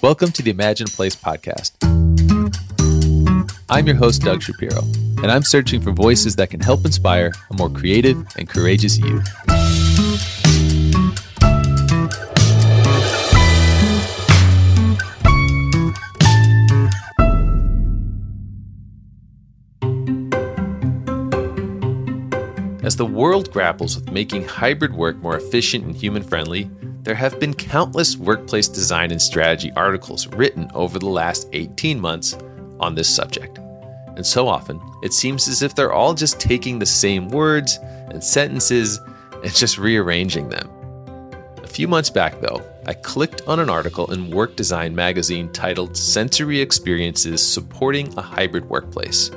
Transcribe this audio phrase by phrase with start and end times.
[0.00, 1.72] Welcome to the Imagine Place podcast.
[3.68, 4.82] I'm your host, Doug Shapiro,
[5.22, 9.20] and I'm searching for voices that can help inspire a more creative and courageous you.
[22.84, 26.70] As the world grapples with making hybrid work more efficient and human friendly,
[27.02, 32.36] there have been countless workplace design and strategy articles written over the last 18 months
[32.80, 33.58] on this subject.
[34.16, 38.22] And so often, it seems as if they're all just taking the same words and
[38.22, 38.98] sentences
[39.42, 40.68] and just rearranging them.
[41.62, 45.96] A few months back, though, I clicked on an article in Work Design magazine titled
[45.96, 49.28] Sensory Experiences Supporting a Hybrid Workplace.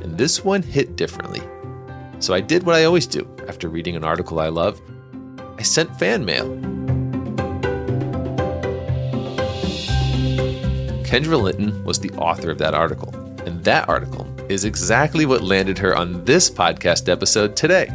[0.00, 1.42] And this one hit differently.
[2.20, 4.80] So I did what I always do after reading an article I love
[5.58, 6.73] I sent fan mail.
[11.14, 13.14] Kendra Linton was the author of that article,
[13.46, 17.88] and that article is exactly what landed her on this podcast episode today.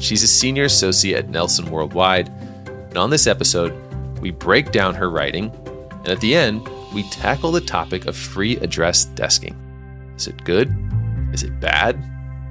[0.00, 2.30] She's a senior associate at Nelson Worldwide,
[2.66, 3.72] and on this episode,
[4.18, 5.52] we break down her writing,
[5.88, 9.54] and at the end, we tackle the topic of free address desking.
[10.16, 10.74] Is it good?
[11.32, 11.94] Is it bad?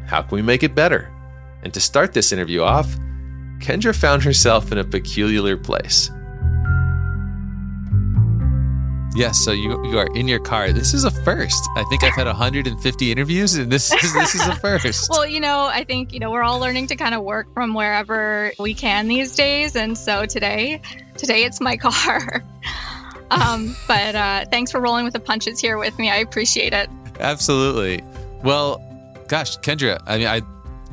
[0.08, 1.12] How can we make it better?
[1.64, 2.96] And to start this interview off,
[3.60, 6.10] Kendra found herself in a peculiar place.
[9.14, 10.72] Yes, so you you are in your car.
[10.72, 11.70] This is a first.
[11.76, 15.10] I think I've had 150 interviews, and this is this is a first.
[15.10, 17.74] well, you know, I think you know we're all learning to kind of work from
[17.74, 20.82] wherever we can these days, and so today,
[21.18, 22.42] today it's my car.
[23.32, 26.10] um, but uh, thanks for rolling with the punches here with me.
[26.10, 26.90] I appreciate it.
[27.20, 28.02] Absolutely.
[28.44, 28.82] Well,
[29.28, 30.40] gosh, Kendra, I mean, I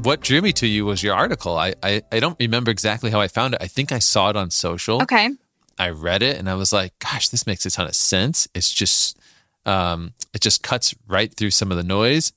[0.03, 1.57] what drew me to you was your article.
[1.57, 3.63] I, I I don't remember exactly how I found it.
[3.63, 5.03] I think I saw it on social.
[5.03, 5.31] Okay.
[5.79, 8.49] I read it and I was like, gosh, this makes a ton of sense.
[8.55, 9.19] It's just,
[9.67, 12.33] um, it just cuts right through some of the noise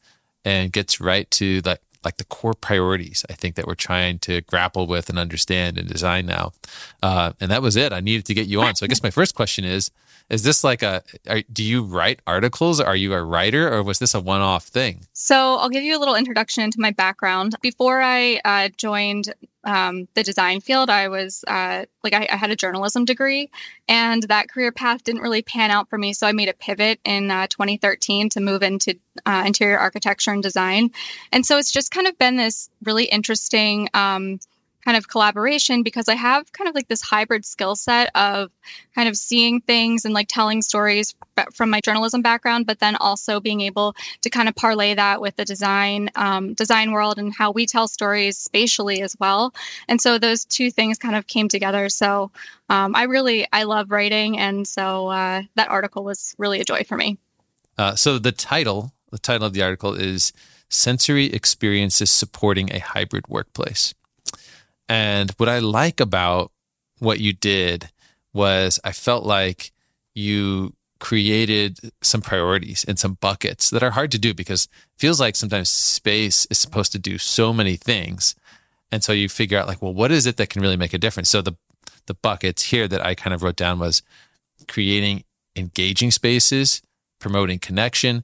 [0.45, 4.42] and gets right to like, like the core priorities I think that we're trying to
[4.42, 6.52] grapple with and understand and design now.
[7.04, 7.93] Uh, and that was it.
[7.93, 8.76] I needed to get you on.
[8.76, 9.92] So I guess my first question is,
[10.30, 12.80] is this like a, are, do you write articles?
[12.80, 15.02] Are you a writer or was this a one off thing?
[15.14, 17.55] So I'll give you a little introduction into my background.
[17.61, 19.33] Before I uh, joined
[19.64, 23.49] um, the design field, I was uh, like, I, I, had a journalism degree,
[23.88, 26.14] and that career path didn't really pan out for me.
[26.14, 30.42] So I made a pivot in uh, 2013 to move into uh, interior architecture and
[30.42, 30.92] design.
[31.32, 33.89] And so it's just kind of been this really interesting.
[33.94, 34.39] Um,
[34.83, 38.52] kind of collaboration because I have kind of like this hybrid skill set of
[38.95, 41.15] kind of seeing things and like telling stories
[41.53, 45.36] from my journalism background, but then also being able to kind of parlay that with
[45.36, 49.53] the design um, design world and how we tell stories spatially as well.
[49.87, 51.89] And so those two things kind of came together.
[51.89, 52.31] So
[52.69, 56.83] um, I really I love writing, and so uh, that article was really a joy
[56.83, 57.17] for me.
[57.77, 60.31] Uh, so the title the title of the article is
[60.69, 63.93] sensory experiences supporting a hybrid workplace
[64.89, 66.52] and what I like about
[66.99, 67.89] what you did
[68.33, 69.71] was I felt like
[70.14, 75.19] you created some priorities and some buckets that are hard to do because it feels
[75.19, 78.36] like sometimes space is supposed to do so many things.
[78.92, 80.99] And so you figure out like, well, what is it that can really make a
[80.99, 81.30] difference?
[81.30, 81.55] So the
[82.08, 84.02] the buckets here that I kind of wrote down was
[84.67, 85.23] creating
[85.55, 86.81] engaging spaces,
[87.19, 88.23] promoting connection,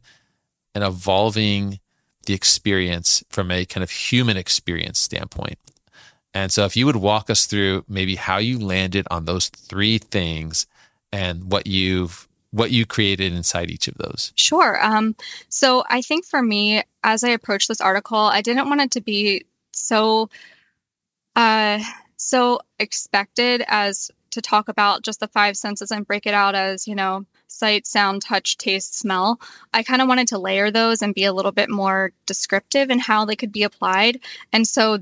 [0.74, 1.80] and evolving
[2.26, 5.58] the experience from a kind of human experience standpoint.
[6.38, 9.98] And so, if you would walk us through maybe how you landed on those three
[9.98, 10.68] things
[11.12, 14.34] and what you've what you created inside each of those.
[14.36, 14.78] Sure.
[14.82, 15.16] Um,
[15.50, 19.02] so I think for me, as I approached this article, I didn't want it to
[19.02, 20.30] be so
[21.36, 21.80] uh,
[22.18, 26.88] so expected as to talk about just the five senses and break it out as
[26.88, 29.42] you know sight, sound, touch, taste, smell.
[29.74, 33.00] I kind of wanted to layer those and be a little bit more descriptive in
[33.00, 34.20] how they could be applied.
[34.54, 35.00] And so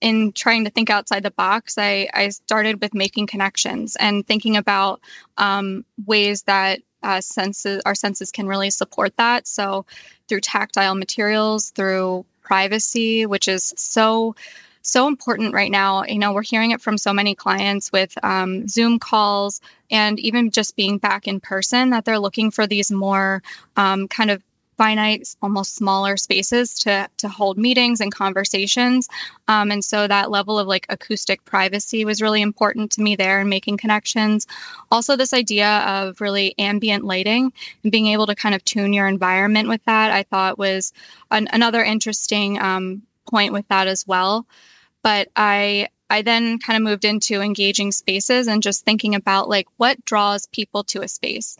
[0.00, 4.56] in trying to think outside the box, I, I started with making connections and thinking
[4.56, 5.00] about
[5.36, 9.46] um, ways that uh, senses our senses can really support that.
[9.46, 9.86] So
[10.28, 14.34] through tactile materials, through privacy, which is so
[14.82, 16.04] so important right now.
[16.04, 19.60] You know, we're hearing it from so many clients with um, Zoom calls
[19.90, 23.42] and even just being back in person that they're looking for these more
[23.76, 24.42] um, kind of
[24.78, 29.08] finite, almost smaller spaces to to hold meetings and conversations.
[29.46, 33.40] Um, and so that level of like acoustic privacy was really important to me there
[33.40, 34.46] and making connections.
[34.90, 37.52] Also, this idea of really ambient lighting
[37.82, 40.94] and being able to kind of tune your environment with that, I thought was
[41.30, 44.46] an, another interesting um, point with that as well.
[45.02, 49.66] But I I then kind of moved into engaging spaces and just thinking about like
[49.76, 51.58] what draws people to a space.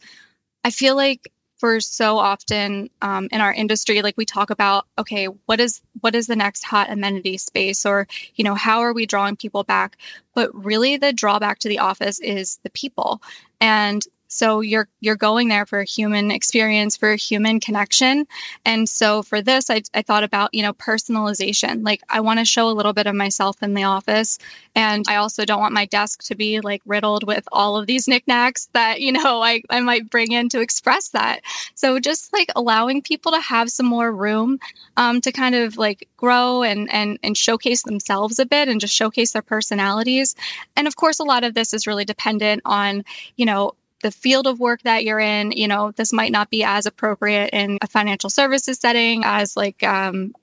[0.65, 5.26] I feel like for so often um, in our industry like we talk about okay
[5.26, 9.06] what is what is the next hot amenity space or you know how are we
[9.06, 9.96] drawing people back?
[10.34, 13.20] But really the drawback to the office is the people.
[13.60, 18.27] And so you're you're going there for a human experience for a human connection.
[18.65, 21.85] And so for this i, I thought about you know personalization.
[21.85, 24.39] Like i want to show a little bit of myself in the office.
[24.75, 28.07] And i also don't want my desk to be like riddled with all of these
[28.07, 31.41] knickknacks that you know i, I might bring in to express that.
[31.75, 34.59] So just like allowing people to have some more room
[34.97, 38.95] um, to kind of like grow and and and showcase themselves a bit and just
[38.95, 40.37] showcase their personalities.
[40.77, 43.05] And of course a lot of this is really dependent on
[43.37, 43.73] you know
[44.03, 47.50] the field of work that you're in, you know, this might not be as appropriate
[47.53, 50.35] in a financial services setting as like um,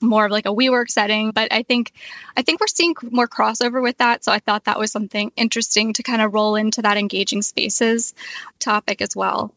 [0.00, 1.30] more of like a WeWork setting.
[1.30, 1.92] But I think
[2.36, 4.24] I think we're seeing more crossover with that.
[4.24, 8.14] So I thought that was something interesting to kind of roll into that engaging spaces
[8.58, 9.54] topic as well.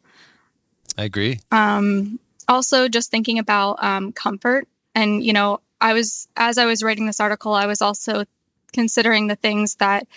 [0.97, 1.39] I agree.
[1.51, 6.83] Um, also, just thinking about um, comfort, and you know, I was as I was
[6.83, 8.25] writing this article, I was also
[8.73, 10.07] considering the things that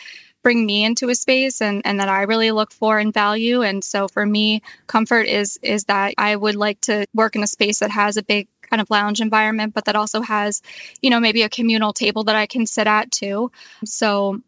[0.42, 3.62] bring me into a space and, and that I really look for and value.
[3.62, 7.46] And so for me, comfort is is that I would like to work in a
[7.46, 10.62] space that has a big kind of lounge environment, but that also has,
[11.00, 13.50] you know, maybe a communal table that I can sit at too.
[13.84, 14.40] So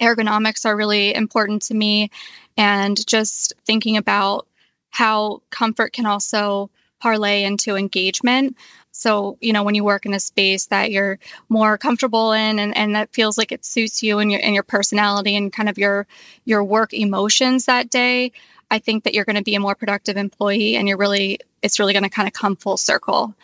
[0.00, 2.10] ergonomics are really important to me
[2.56, 4.46] and just thinking about
[4.90, 6.70] how comfort can also
[7.00, 8.56] parlay into engagement.
[8.92, 11.18] So, you know, when you work in a space that you're
[11.48, 14.62] more comfortable in and, and that feels like it suits you and your and your
[14.62, 16.06] personality and kind of your
[16.44, 18.32] your work emotions that day,
[18.70, 21.78] I think that you're going to be a more productive employee and you're really it's
[21.78, 23.34] really going to kind of come full circle.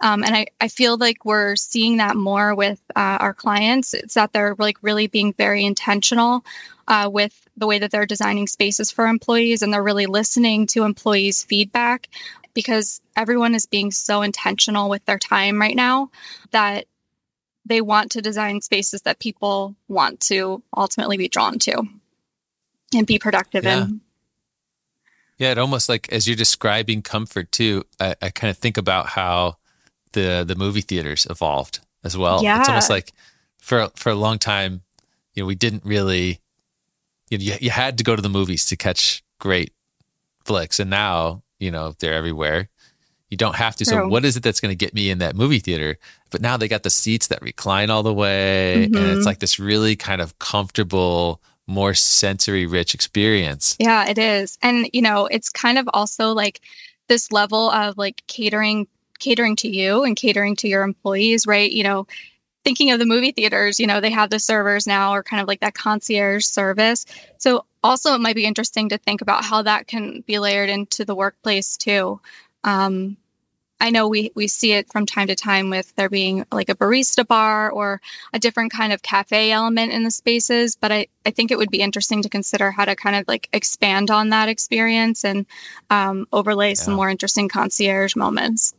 [0.00, 3.94] Um, and I, I feel like we're seeing that more with uh, our clients.
[3.94, 6.44] It's that they're like really being very intentional
[6.86, 10.84] uh, with the way that they're designing spaces for employees and they're really listening to
[10.84, 12.08] employees' feedback
[12.58, 16.10] because everyone is being so intentional with their time right now
[16.50, 16.86] that
[17.64, 21.84] they want to design spaces that people want to ultimately be drawn to
[22.92, 23.84] and be productive yeah.
[23.84, 24.00] in.
[25.36, 29.06] Yeah, it almost like as you're describing comfort too, I, I kind of think about
[29.06, 29.58] how
[30.14, 32.42] the the movie theaters evolved as well.
[32.42, 32.58] Yeah.
[32.58, 33.12] It's almost like
[33.58, 34.82] for for a long time,
[35.34, 36.40] you know, we didn't really
[37.30, 39.72] you, know, you, you had to go to the movies to catch great
[40.44, 42.68] flicks, and now you know they're everywhere.
[43.30, 43.84] You don't have to.
[43.84, 43.92] True.
[43.92, 45.98] So, what is it that's going to get me in that movie theater?
[46.30, 48.96] But now they got the seats that recline all the way, mm-hmm.
[48.96, 49.26] and it's mm-hmm.
[49.26, 53.76] like this really kind of comfortable, more sensory rich experience.
[53.78, 56.60] Yeah, it is, and you know, it's kind of also like
[57.08, 58.86] this level of like catering
[59.18, 61.70] catering to you and catering to your employees, right?
[61.70, 62.06] You know,
[62.64, 65.48] thinking of the movie theaters, you know, they have the servers now or kind of
[65.48, 67.06] like that concierge service.
[67.38, 71.04] So also it might be interesting to think about how that can be layered into
[71.04, 72.20] the workplace too.
[72.64, 73.16] Um,
[73.80, 76.74] I know we, we see it from time to time with there being like a
[76.74, 78.00] barista bar or
[78.32, 81.70] a different kind of cafe element in the spaces, but I, I think it would
[81.70, 85.46] be interesting to consider how to kind of like expand on that experience and
[85.90, 86.74] um, overlay yeah.
[86.74, 88.74] some more interesting concierge moments.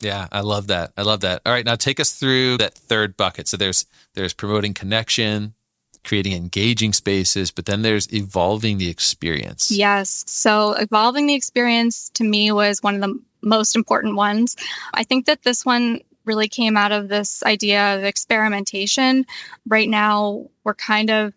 [0.00, 0.92] Yeah, I love that.
[0.96, 1.42] I love that.
[1.44, 3.48] All right, now take us through that third bucket.
[3.48, 5.54] So there's there's promoting connection,
[6.04, 9.70] creating engaging spaces, but then there's evolving the experience.
[9.70, 10.24] Yes.
[10.26, 14.56] So evolving the experience to me was one of the most important ones.
[14.92, 19.26] I think that this one really came out of this idea of experimentation.
[19.66, 21.32] Right now, we're kind of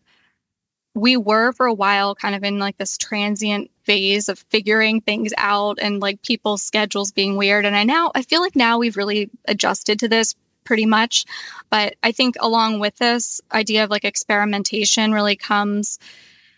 [0.93, 5.33] we were for a while kind of in like this transient phase of figuring things
[5.37, 8.97] out and like people's schedules being weird and i now i feel like now we've
[8.97, 11.25] really adjusted to this pretty much
[11.69, 15.99] but i think along with this idea of like experimentation really comes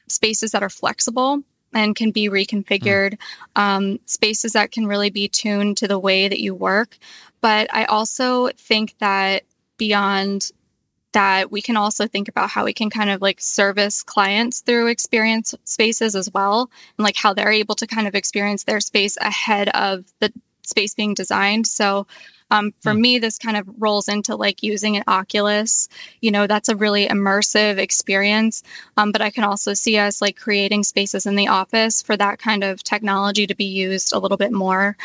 [0.08, 1.42] spaces that are flexible
[1.74, 3.62] and can be reconfigured mm.
[3.62, 6.98] um, spaces that can really be tuned to the way that you work
[7.42, 9.44] but i also think that
[9.78, 10.52] beyond
[11.14, 14.88] that we can also think about how we can kind of like service clients through
[14.88, 19.18] experience spaces as well and like how they're able to kind of experience their space
[19.18, 20.34] ahead of the
[20.66, 21.68] space being designed.
[21.68, 22.08] So
[22.52, 23.00] um, for mm.
[23.00, 25.90] me this kind of rolls into like using an oculus.
[26.22, 28.64] You know that's a really immersive experience
[28.98, 32.40] um, but i can also see us like creating spaces in the office for that
[32.40, 34.96] kind of technology to be used a little bit more.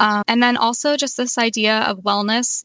[0.00, 2.64] Um, and then also just this idea of wellness.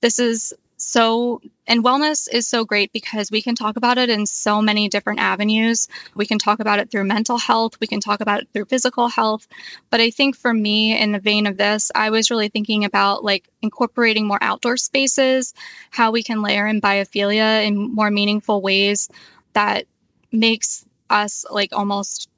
[0.00, 4.26] This is so and wellness is so great because we can talk about it in
[4.26, 5.88] so many different avenues.
[6.14, 9.08] We can talk about it through mental health, we can talk about it through physical
[9.08, 9.46] health.
[9.90, 13.22] But I think for me, in the vein of this, I was really thinking about
[13.22, 15.54] like incorporating more outdoor spaces,
[15.90, 19.08] how we can layer in biophilia in more meaningful ways
[19.52, 19.84] that
[20.32, 22.28] makes us like almost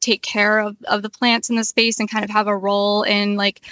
[0.00, 3.02] take care of, of the plants in the space and kind of have a role
[3.02, 3.62] in like like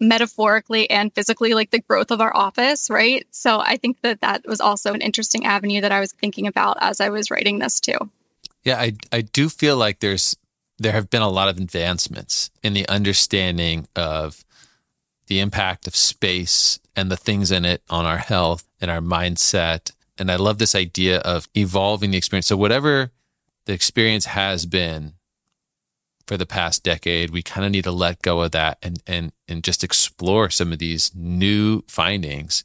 [0.00, 3.26] metaphorically and physically like the growth of our office right?
[3.30, 6.78] So i think that that was also an interesting avenue that i was thinking about
[6.80, 7.98] as i was writing this too.
[8.64, 10.36] Yeah i i do feel like there's
[10.78, 14.44] there have been a lot of advancements in the understanding of
[15.26, 19.92] the impact of space and the things in it on our health and our mindset.
[20.16, 22.46] And i love this idea of evolving the experience.
[22.46, 23.10] So whatever
[23.66, 25.14] the experience has been
[26.28, 27.30] for the past decade.
[27.30, 30.72] We kind of need to let go of that and and and just explore some
[30.72, 32.64] of these new findings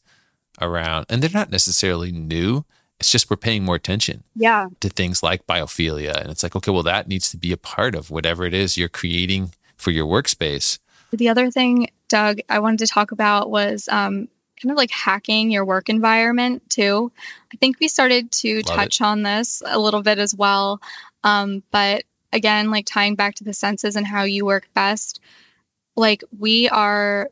[0.61, 1.05] around.
[1.09, 2.65] And they're not necessarily new.
[2.99, 4.67] It's just we're paying more attention yeah.
[4.81, 6.21] to things like biophilia.
[6.21, 8.77] And it's like, okay, well, that needs to be a part of whatever it is
[8.77, 10.79] you're creating for your workspace.
[11.11, 14.27] The other thing, Doug, I wanted to talk about was um,
[14.61, 17.11] kind of like hacking your work environment too.
[17.53, 19.03] I think we started to Love touch it.
[19.03, 20.79] on this a little bit as well.
[21.23, 22.03] Um, but
[22.33, 25.19] again, like tying back to the senses and how you work best,
[25.95, 27.29] like we are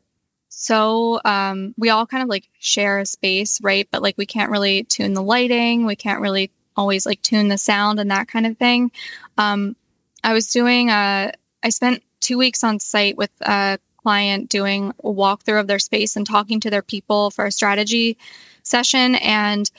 [0.48, 3.88] so um, we all kind of like share a space, right?
[3.90, 7.58] But like we can't really tune the lighting, we can't really always like tune the
[7.58, 8.92] sound and that kind of thing.
[9.36, 9.76] Um,
[10.22, 11.32] I was doing a, uh,
[11.62, 16.16] I spent two weeks on site with a client doing a walkthrough of their space
[16.16, 18.18] and talking to their people for a strategy
[18.62, 19.14] session.
[19.14, 19.70] And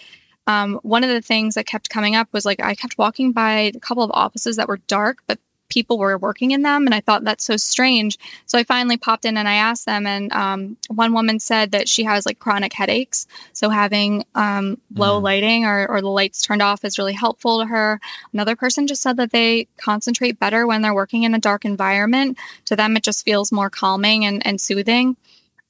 [0.48, 3.72] um, one of the things that kept coming up was like I kept walking by
[3.76, 5.40] a couple of offices that were dark, but
[5.74, 6.86] people were working in them.
[6.86, 8.20] And I thought that's so strange.
[8.46, 10.06] So I finally popped in and I asked them.
[10.06, 13.26] And um, one woman said that she has like chronic headaches.
[13.54, 15.24] So having um, low mm.
[15.24, 18.00] lighting or, or the lights turned off is really helpful to her.
[18.34, 22.38] Another person just said that they concentrate better when they're working in a dark environment.
[22.66, 25.18] To them, it just feels more calming and, and soothing.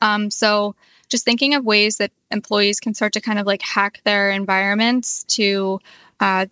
[0.02, 0.76] Um, so
[1.14, 5.24] just thinking of ways that employees can start to kind of like hack their environments
[5.26, 5.80] to
[6.20, 6.48] uh,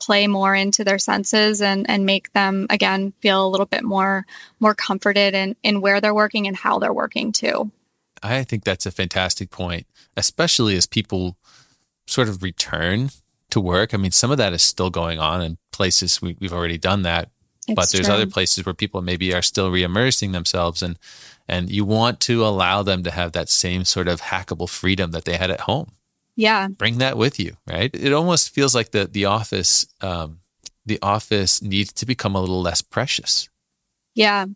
[0.00, 4.24] play more into their senses and and make them again feel a little bit more
[4.60, 7.72] more comforted in in where they're working and how they're working too.
[8.22, 11.36] I think that's a fantastic point, especially as people
[12.06, 13.10] sort of return
[13.50, 13.92] to work.
[13.92, 17.02] I mean, some of that is still going on in places we, have already done
[17.02, 17.30] that,
[17.68, 18.14] it's but there's true.
[18.14, 20.98] other places where people maybe are still re-immersing themselves and
[21.48, 25.24] and you want to allow them to have that same sort of hackable freedom that
[25.24, 25.92] they had at home.
[26.36, 26.68] Yeah.
[26.68, 27.90] Bring that with you, right?
[27.92, 30.40] It almost feels like the the office um,
[30.86, 33.48] the office needs to become a little less precious.
[34.14, 34.46] Yeah.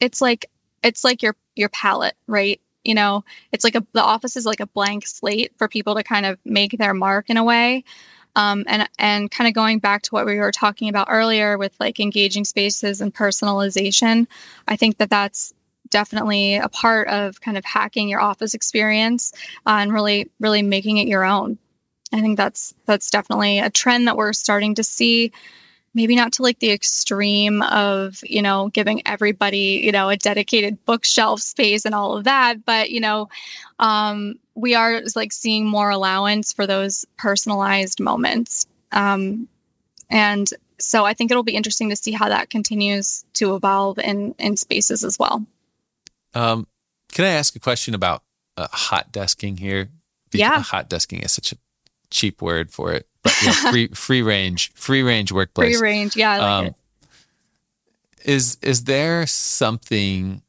[0.00, 0.46] It's like
[0.82, 2.60] it's like your your palette, right?
[2.84, 6.02] You know, it's like a the office is like a blank slate for people to
[6.02, 7.84] kind of make their mark in a way.
[8.38, 11.74] Um, and and kind of going back to what we were talking about earlier with
[11.80, 14.28] like engaging spaces and personalization,
[14.66, 15.52] I think that that's
[15.90, 19.32] definitely a part of kind of hacking your office experience
[19.66, 21.58] uh, and really really making it your own.
[22.12, 25.32] I think that's that's definitely a trend that we're starting to see
[25.98, 30.84] maybe not to like the extreme of you know giving everybody you know a dedicated
[30.84, 33.28] bookshelf space and all of that but you know
[33.80, 38.66] um, we are like seeing more allowance for those personalized moments.
[38.90, 39.48] Um,
[40.10, 40.48] and
[40.80, 44.56] so i think it'll be interesting to see how that continues to evolve in in
[44.56, 45.44] spaces as well.
[46.34, 46.66] Um,
[47.12, 48.22] can I ask a question about
[48.56, 49.88] uh, hot desking here?
[50.30, 51.56] Because yeah, hot desking is such a
[52.10, 55.78] cheap word for it, but free free range, free range workplace.
[55.78, 56.32] Free range, yeah.
[56.32, 56.74] I like um, it.
[58.24, 60.42] Is is there something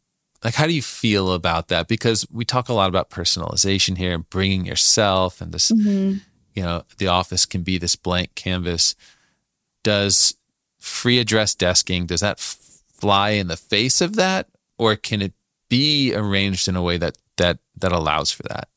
[0.43, 1.87] like how do you feel about that?
[1.87, 6.17] Because we talk a lot about personalization here and bringing yourself, and this, mm-hmm.
[6.53, 8.95] you know, the office can be this blank canvas.
[9.83, 10.35] Does
[10.79, 14.47] free address desking does that fly in the face of that,
[14.77, 15.33] or can it
[15.69, 18.69] be arranged in a way that that that allows for that?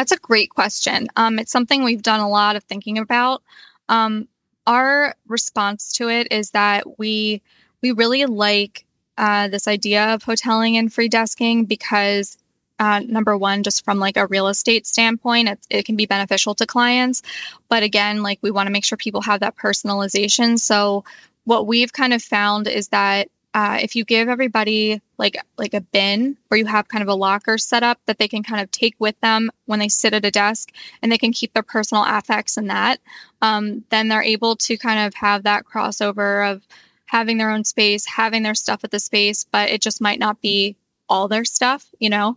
[0.00, 1.08] That's a great question.
[1.14, 3.42] Um, it's something we've done a lot of thinking about.
[3.86, 4.28] Um,
[4.66, 7.42] our response to it is that we
[7.82, 8.86] we really like
[9.18, 12.38] uh, this idea of hoteling and free desking because
[12.78, 16.54] uh, number one, just from like a real estate standpoint, it, it can be beneficial
[16.54, 17.20] to clients.
[17.68, 20.58] But again, like we want to make sure people have that personalization.
[20.58, 21.04] So
[21.44, 25.80] what we've kind of found is that uh, if you give everybody like like a
[25.80, 28.70] bin where you have kind of a locker set up that they can kind of
[28.70, 30.70] take with them when they sit at a desk
[31.02, 33.00] and they can keep their personal affects in that
[33.42, 36.62] um, then they're able to kind of have that crossover of
[37.06, 40.40] having their own space having their stuff at the space but it just might not
[40.40, 40.76] be
[41.08, 42.36] all their stuff you know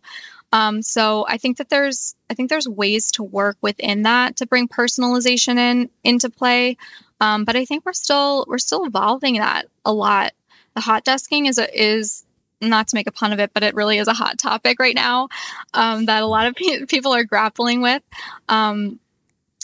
[0.52, 4.46] Um, so I think that there's I think there's ways to work within that to
[4.48, 6.78] bring personalization in into play.
[7.20, 10.34] Um, but I think we're still we're still evolving that a lot.
[10.76, 12.24] The hot desking is a, is
[12.62, 14.96] not to make a pun of it, but it really is a hot topic right
[14.96, 15.30] now
[15.74, 18.02] um, that a lot of pe- people are grappling with,
[18.50, 19.00] um,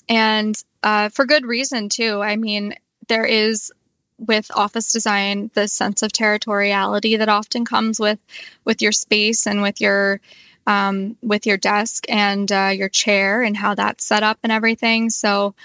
[0.08, 2.22] and uh, for good reason too.
[2.22, 2.76] I mean,
[3.08, 3.72] there is
[4.18, 8.20] with office design the sense of territoriality that often comes with
[8.66, 10.20] with your space and with your
[10.68, 15.10] um, with your desk and uh, your chair and how that's set up and everything.
[15.10, 15.56] So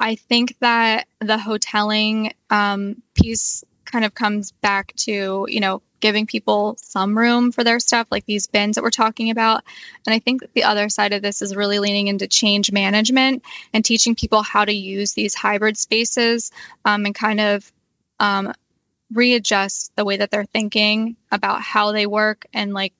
[0.00, 6.26] I think that the hoteling um, piece kind of comes back to you know giving
[6.26, 9.62] people some room for their stuff, like these bins that we're talking about.
[10.04, 13.84] And I think the other side of this is really leaning into change management and
[13.84, 16.50] teaching people how to use these hybrid spaces
[16.84, 17.72] um, and kind of
[18.18, 18.52] um,
[19.12, 22.92] readjust the way that they're thinking about how they work and like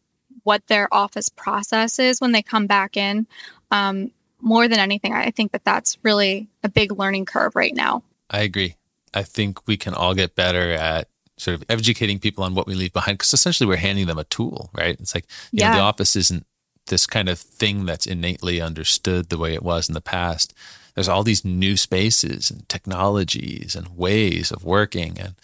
[0.44, 3.26] what their office process is when they come back in.
[3.72, 8.04] Um, more than anything, I think that that's really a big learning curve right now.
[8.30, 8.76] I agree.
[9.14, 12.74] I think we can all get better at sort of educating people on what we
[12.74, 14.98] leave behind because essentially we're handing them a tool, right?
[15.00, 15.70] It's like, you yeah.
[15.70, 16.46] know, the office isn't
[16.86, 20.54] this kind of thing that's innately understood the way it was in the past.
[20.94, 25.34] There's all these new spaces and technologies and ways of working, and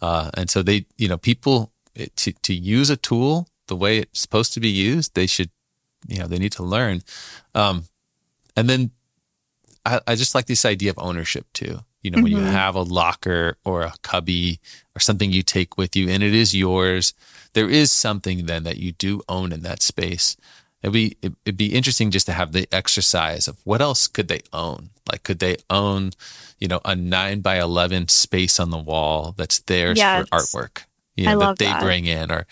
[0.00, 1.72] uh, and so they, you know, people
[2.16, 5.50] to to use a tool the way it's supposed to be used, they should,
[6.06, 7.02] you know, they need to learn.
[7.54, 7.84] Um,
[8.56, 8.90] and then
[9.84, 11.80] I, I just like this idea of ownership too.
[12.04, 12.22] You know, mm-hmm.
[12.22, 12.48] when you mm-hmm.
[12.48, 14.60] have a locker or a cubby
[14.94, 17.14] or something you take with you and it is yours,
[17.54, 20.36] there is something then that you do own in that space.
[20.82, 24.42] It'd be it'd be interesting just to have the exercise of what else could they
[24.52, 24.90] own?
[25.10, 26.10] Like, could they own,
[26.58, 30.28] you know, a nine by eleven space on the wall that's theirs yes.
[30.28, 30.84] for artwork?
[31.16, 31.80] You know, that they that.
[31.80, 32.46] bring in, or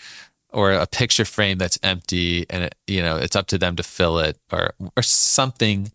[0.49, 3.83] or a picture frame that's empty and it, you know it's up to them to
[3.83, 5.91] fill it, or or something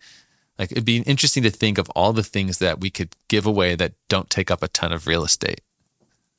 [0.59, 3.75] like it'd be interesting to think of all the things that we could give away
[3.77, 5.61] that don't take up a ton of real estate.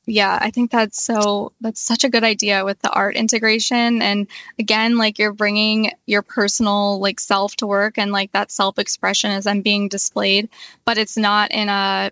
[0.06, 4.28] Yeah, I think that's so that's such a good idea with the art integration and
[4.58, 9.46] again like you're bringing your personal like self to work and like that self-expression as
[9.46, 10.50] I'm being displayed,
[10.84, 12.12] but it's not in a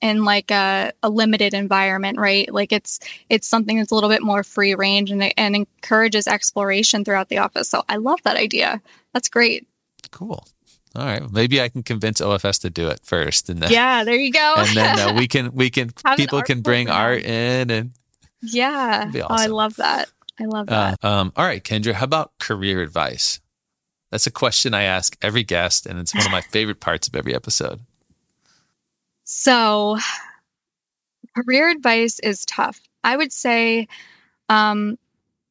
[0.00, 2.52] in like a, a limited environment, right?
[2.52, 7.04] Like it's it's something that's a little bit more free range and and encourages exploration
[7.04, 7.70] throughout the office.
[7.70, 8.82] So I love that idea.
[9.14, 9.66] That's great.
[10.10, 10.46] Cool.
[10.96, 14.16] All right, maybe I can convince OFS to do it first, and then yeah, there
[14.16, 14.54] you go.
[14.58, 17.92] and then uh, we can we can people can bring art in and
[18.42, 19.04] yeah.
[19.08, 19.22] Awesome.
[19.22, 20.08] Oh, I love that.
[20.40, 21.04] I love uh, that.
[21.04, 23.40] Uh, um, all right, Kendra, how about career advice?
[24.10, 27.14] That's a question I ask every guest, and it's one of my favorite parts of
[27.14, 27.80] every episode.
[29.24, 29.98] So,
[31.36, 32.80] career advice is tough.
[33.04, 33.88] I would say
[34.48, 34.98] um,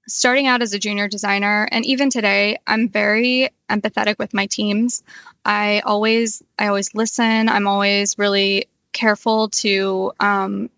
[0.08, 5.04] starting out as a junior designer and even today i'm very empathetic with my teams.
[5.44, 7.50] I always i always listen.
[7.50, 10.70] I'm always really careful to um,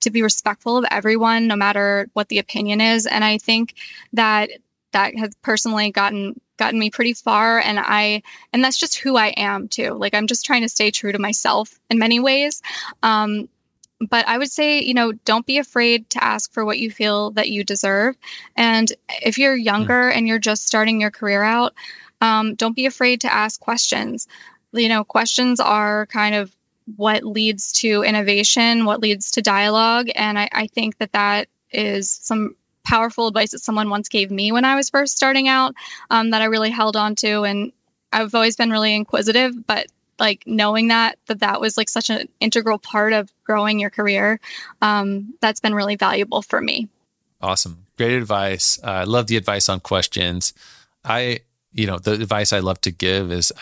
[0.00, 3.06] to be respectful of everyone no matter what the opinion is.
[3.06, 3.74] And i think
[4.12, 4.50] that
[4.92, 8.22] that has personally gotten gotten me pretty far and i
[8.52, 9.92] and that's just who i am too.
[9.94, 12.62] Like i'm just trying to stay true to myself in many ways.
[13.02, 13.48] Um,
[14.00, 17.30] but I would say, you know, don't be afraid to ask for what you feel
[17.32, 18.16] that you deserve.
[18.54, 18.90] And
[19.22, 21.74] if you're younger and you're just starting your career out,
[22.20, 24.28] um, don't be afraid to ask questions.
[24.72, 26.54] You know, questions are kind of
[26.96, 30.08] what leads to innovation, what leads to dialogue.
[30.14, 32.54] And I, I think that that is some
[32.84, 35.74] powerful advice that someone once gave me when I was first starting out
[36.10, 37.42] um, that I really held on to.
[37.42, 37.72] And
[38.12, 39.86] I've always been really inquisitive, but
[40.18, 44.40] like knowing that that that was like such an integral part of growing your career
[44.82, 46.88] um, that's been really valuable for me.
[47.40, 47.86] Awesome.
[47.96, 48.78] Great advice.
[48.82, 50.54] Uh, i love the advice on questions.
[51.04, 51.40] I
[51.72, 53.52] you know the advice i love to give is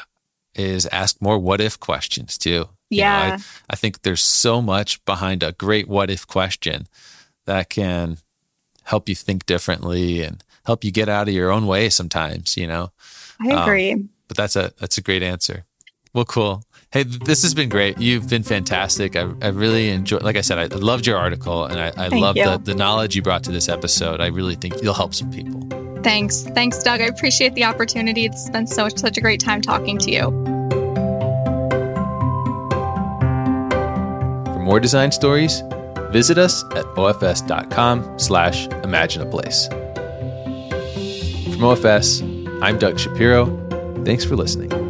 [0.55, 2.69] is ask more what if questions too.
[2.91, 3.39] Yeah you know, I,
[3.71, 6.87] I think there's so much behind a great what if question
[7.47, 8.19] that can
[8.85, 12.67] help you think differently and help you get out of your own way sometimes you
[12.67, 12.93] know?
[13.41, 13.93] I agree.
[13.93, 15.65] Um, but that's a that's a great answer
[16.15, 16.63] well, cool.
[16.93, 17.99] Hey, this has been great.
[17.99, 19.17] You've been fantastic.
[19.17, 22.37] I, I really enjoyed, like I said, I loved your article and I, I love
[22.37, 24.21] the, the knowledge you brought to this episode.
[24.21, 25.61] I really think you'll help some people.
[26.05, 26.43] Thanks.
[26.43, 27.01] Thanks, Doug.
[27.01, 28.27] I appreciate the opportunity.
[28.27, 30.23] It's been so such a great time talking to you.
[34.53, 35.63] For more design stories,
[36.13, 39.67] visit us at ofs.com slash imagine a place.
[39.67, 42.23] From OFS,
[42.63, 43.47] I'm Doug Shapiro.
[44.05, 44.84] Thanks for listening.